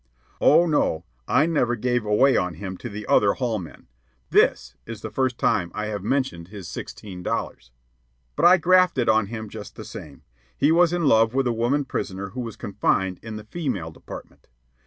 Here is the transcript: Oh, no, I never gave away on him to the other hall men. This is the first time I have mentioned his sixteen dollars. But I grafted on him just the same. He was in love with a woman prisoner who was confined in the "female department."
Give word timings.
Oh, 0.39 0.65
no, 0.65 1.03
I 1.27 1.45
never 1.45 1.75
gave 1.75 2.05
away 2.07 2.35
on 2.35 2.55
him 2.55 2.75
to 2.77 2.89
the 2.89 3.05
other 3.05 3.33
hall 3.33 3.59
men. 3.59 3.87
This 4.31 4.73
is 4.87 5.01
the 5.01 5.11
first 5.11 5.37
time 5.37 5.71
I 5.75 5.85
have 5.93 6.01
mentioned 6.03 6.47
his 6.47 6.67
sixteen 6.67 7.21
dollars. 7.21 7.69
But 8.35 8.45
I 8.47 8.57
grafted 8.57 9.07
on 9.09 9.27
him 9.27 9.47
just 9.47 9.75
the 9.75 9.85
same. 9.85 10.23
He 10.57 10.71
was 10.71 10.91
in 10.91 11.05
love 11.05 11.35
with 11.35 11.45
a 11.45 11.53
woman 11.53 11.85
prisoner 11.85 12.29
who 12.29 12.41
was 12.41 12.55
confined 12.55 13.19
in 13.21 13.35
the 13.35 13.43
"female 13.43 13.91
department." 13.91 14.47